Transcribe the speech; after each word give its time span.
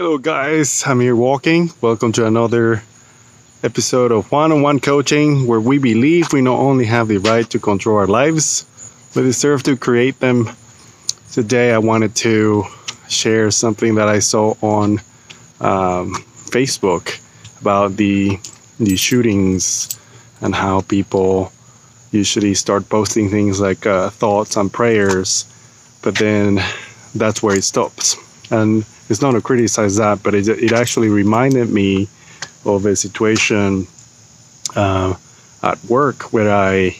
Hello, 0.00 0.16
guys. 0.16 0.82
I'm 0.86 0.98
here 1.00 1.14
walking. 1.14 1.68
Welcome 1.82 2.12
to 2.12 2.26
another 2.26 2.82
episode 3.62 4.12
of 4.12 4.32
one 4.32 4.50
on 4.50 4.62
one 4.62 4.80
coaching 4.80 5.46
where 5.46 5.60
we 5.60 5.76
believe 5.76 6.32
we 6.32 6.40
not 6.40 6.58
only 6.58 6.86
have 6.86 7.08
the 7.08 7.18
right 7.18 7.44
to 7.50 7.58
control 7.58 7.98
our 7.98 8.06
lives, 8.06 8.64
but 9.12 9.24
deserve 9.24 9.62
to 9.64 9.76
create 9.76 10.18
them. 10.18 10.48
Today, 11.32 11.74
I 11.74 11.76
wanted 11.76 12.16
to 12.16 12.64
share 13.10 13.50
something 13.50 13.96
that 13.96 14.08
I 14.08 14.20
saw 14.20 14.54
on 14.62 15.00
um, 15.60 16.14
Facebook 16.48 17.20
about 17.60 17.98
the, 17.98 18.38
the 18.78 18.96
shootings 18.96 20.00
and 20.40 20.54
how 20.54 20.80
people 20.80 21.52
usually 22.10 22.54
start 22.54 22.88
posting 22.88 23.28
things 23.28 23.60
like 23.60 23.84
uh, 23.84 24.08
thoughts 24.08 24.56
and 24.56 24.72
prayers, 24.72 25.44
but 26.00 26.14
then 26.14 26.58
that's 27.14 27.42
where 27.42 27.58
it 27.58 27.64
stops. 27.64 28.16
And 28.50 28.86
it's 29.10 29.20
not 29.20 29.32
to 29.32 29.40
criticize 29.40 29.96
that, 29.96 30.22
but 30.22 30.34
it, 30.34 30.48
it 30.48 30.72
actually 30.72 31.08
reminded 31.08 31.68
me 31.68 32.08
of 32.64 32.86
a 32.86 32.94
situation 32.94 33.86
uh, 34.76 35.14
at 35.62 35.84
work 35.86 36.32
where 36.32 36.50
I 36.50 36.96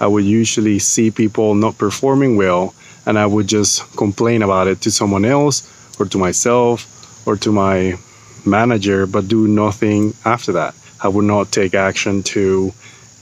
I 0.00 0.06
would 0.08 0.24
usually 0.24 0.78
see 0.80 1.10
people 1.10 1.54
not 1.54 1.78
performing 1.78 2.36
well, 2.36 2.74
and 3.06 3.18
I 3.18 3.26
would 3.26 3.46
just 3.46 3.96
complain 3.96 4.42
about 4.42 4.66
it 4.66 4.80
to 4.82 4.90
someone 4.90 5.24
else 5.24 5.70
or 6.00 6.06
to 6.06 6.18
myself 6.18 7.26
or 7.26 7.36
to 7.36 7.52
my 7.52 7.96
manager, 8.44 9.06
but 9.06 9.28
do 9.28 9.46
nothing 9.46 10.14
after 10.24 10.52
that. 10.52 10.74
I 11.00 11.08
would 11.08 11.24
not 11.26 11.52
take 11.52 11.74
action 11.74 12.22
to 12.34 12.72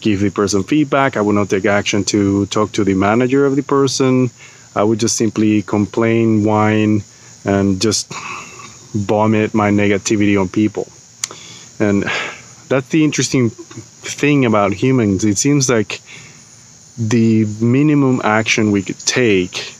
give 0.00 0.20
the 0.20 0.30
person 0.30 0.62
feedback. 0.62 1.16
I 1.16 1.22
would 1.22 1.34
not 1.34 1.50
take 1.50 1.64
action 1.66 2.04
to 2.04 2.46
talk 2.46 2.72
to 2.72 2.84
the 2.84 2.94
manager 2.94 3.46
of 3.46 3.56
the 3.56 3.62
person. 3.62 4.30
I 4.76 4.84
would 4.84 5.00
just 5.00 5.16
simply 5.16 5.62
complain, 5.62 6.44
whine, 6.44 7.02
and 7.44 7.80
just 7.80 8.12
vomit 8.92 9.54
my 9.54 9.70
negativity 9.70 10.40
on 10.40 10.48
people. 10.48 10.88
And 11.78 12.04
that's 12.68 12.88
the 12.88 13.04
interesting 13.04 13.50
thing 13.50 14.44
about 14.44 14.72
humans. 14.72 15.24
It 15.24 15.38
seems 15.38 15.70
like 15.70 16.00
the 16.98 17.46
minimum 17.60 18.20
action 18.24 18.70
we 18.70 18.82
could 18.82 18.98
take 18.98 19.74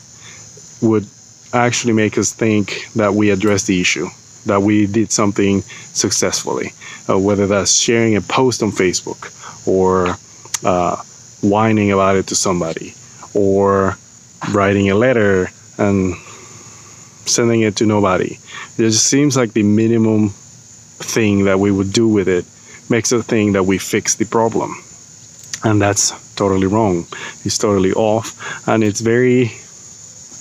would 0.80 1.06
actually 1.52 1.92
make 1.92 2.16
us 2.16 2.32
think 2.32 2.88
that 2.94 3.12
we 3.12 3.30
addressed 3.30 3.66
the 3.66 3.80
issue, 3.80 4.08
that 4.46 4.62
we 4.62 4.86
did 4.86 5.12
something 5.12 5.60
successfully, 5.92 6.72
uh, 7.08 7.18
whether 7.18 7.46
that's 7.46 7.78
sharing 7.78 8.16
a 8.16 8.20
post 8.20 8.62
on 8.62 8.70
Facebook 8.70 9.30
or 9.66 10.16
uh, 10.64 10.96
whining 11.42 11.92
about 11.92 12.16
it 12.16 12.26
to 12.28 12.34
somebody 12.34 12.94
or 13.34 13.96
writing 14.52 14.90
a 14.90 14.94
letter 14.94 15.50
and 15.78 16.14
sending 17.30 17.62
it 17.62 17.76
to 17.76 17.86
nobody. 17.86 18.34
It 18.34 18.90
just 18.90 19.06
seems 19.06 19.36
like 19.36 19.52
the 19.52 19.62
minimum 19.62 20.30
thing 21.00 21.44
that 21.44 21.58
we 21.58 21.70
would 21.70 21.92
do 21.92 22.08
with 22.08 22.28
it 22.28 22.44
makes 22.90 23.12
us 23.12 23.24
think 23.24 23.52
that 23.54 23.64
we 23.64 23.78
fix 23.78 24.16
the 24.16 24.26
problem. 24.26 24.74
And 25.64 25.80
that's 25.80 26.34
totally 26.34 26.66
wrong. 26.66 27.06
It's 27.44 27.58
totally 27.58 27.92
off. 27.92 28.34
And 28.68 28.82
it's 28.82 29.00
very, 29.00 29.52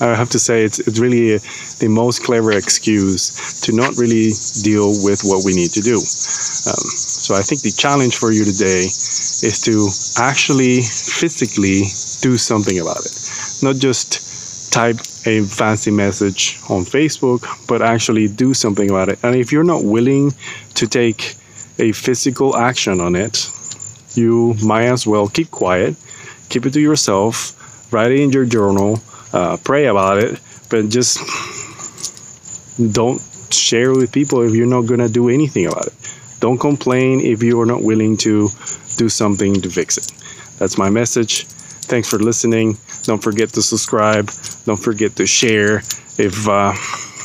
I 0.02 0.16
have 0.16 0.30
to 0.30 0.40
say, 0.40 0.64
it's, 0.64 0.80
it's 0.80 1.00
really 1.00 1.36
a, 1.36 1.40
the 1.80 1.90
most 1.90 2.23
clever 2.23 2.52
excuse 2.52 3.62
to 3.62 3.76
not 3.76 3.98
really 3.98 4.32
deal 4.64 4.90
with 5.04 5.22
what 5.23 5.45
we 5.45 5.54
need 5.54 5.72
to 5.72 5.82
do. 5.82 5.95
Um, 5.95 6.84
so 7.20 7.36
I 7.36 7.42
think 7.42 7.62
the 7.62 7.72
challenge 7.72 8.17
for 8.17 8.32
you 8.32 8.45
today 8.45 8.84
is 8.88 9.60
to 9.66 9.90
actually 10.23 10.82
physically 10.82 11.84
do 12.22 12.38
something 12.38 12.80
about 12.80 13.06
it, 13.06 13.14
not 13.62 13.76
just 13.78 14.22
type 14.72 14.98
a 15.25 15.42
fancy 15.44 15.92
message 15.92 16.59
on 16.70 16.84
Facebook, 16.84 17.45
but 17.67 17.81
actually 17.81 18.28
do 18.28 18.53
something 18.53 18.89
about 18.89 19.09
it. 19.09 19.20
And 19.23 19.36
if 19.36 19.52
you're 19.52 19.64
not 19.64 19.84
willing 19.84 20.31
to 20.76 20.88
take 20.88 21.36
a 21.78 21.92
physical 21.92 22.56
action 22.56 23.00
on 23.00 23.16
it, 23.16 23.50
you 24.16 24.56
might 24.64 24.86
as 24.86 25.06
well 25.06 25.28
keep 25.28 25.52
quiet, 25.52 25.95
keep 26.49 26.66
it 26.66 26.73
to 26.73 26.82
yourself, 26.82 27.92
write 27.94 28.11
it 28.11 28.20
in 28.20 28.32
your 28.32 28.45
journal, 28.45 28.99
uh, 29.33 29.58
pray 29.64 29.86
about 29.86 30.17
it, 30.17 30.39
but 30.70 30.89
just 30.89 31.20
don't 32.92 33.21
share 33.52 33.92
with 33.94 34.11
people 34.11 34.42
if 34.42 34.54
you're 34.54 34.67
not 34.67 34.82
going 34.82 34.99
to 34.99 35.10
do 35.10 35.30
anything 35.30 35.65
about 35.65 35.88
it. 35.88 35.94
Don't 36.39 36.58
complain 36.58 37.20
if 37.20 37.44
you 37.44 37.60
are 37.60 37.65
not 37.65 37.83
willing 37.83 38.17
to 38.17 38.49
do 38.98 39.10
something 39.10 39.61
to 39.61 39.70
fix 39.70 39.98
it. 39.98 40.11
That's 40.58 40.77
my 40.77 40.89
message. 40.89 41.45
Thanks 41.89 42.08
for 42.08 42.20
listening. 42.20 42.77
Don't 43.04 43.22
forget 43.22 43.50
to 43.50 43.64
subscribe. 43.64 44.30
Don't 44.66 44.77
forget 44.77 45.16
to 45.16 45.26
share 45.26 45.77
if 46.20 46.48
uh, 46.48 46.73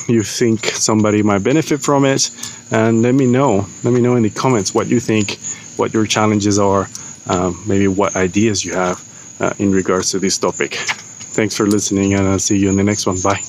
you 0.08 0.22
think 0.22 0.64
somebody 0.64 1.22
might 1.22 1.42
benefit 1.42 1.82
from 1.82 2.06
it. 2.06 2.30
And 2.70 3.02
let 3.02 3.14
me 3.14 3.26
know. 3.26 3.66
Let 3.82 3.92
me 3.92 4.00
know 4.00 4.16
in 4.16 4.22
the 4.22 4.30
comments 4.30 4.75
what 4.75 4.86
you 4.88 5.00
think, 5.00 5.38
what 5.76 5.92
your 5.92 6.06
challenges 6.06 6.58
are, 6.58 6.88
um, 7.26 7.62
maybe 7.66 7.88
what 7.88 8.16
ideas 8.16 8.64
you 8.64 8.72
have 8.72 9.04
uh, 9.38 9.52
in 9.58 9.70
regards 9.70 10.10
to 10.12 10.19
this 10.19 10.38
topic. 10.38 10.76
Thanks 11.36 11.54
for 11.54 11.66
listening, 11.66 12.14
and 12.14 12.26
I'll 12.26 12.38
see 12.38 12.56
you 12.56 12.70
in 12.70 12.76
the 12.76 12.84
next 12.84 13.06
one. 13.06 13.20
Bye. 13.22 13.41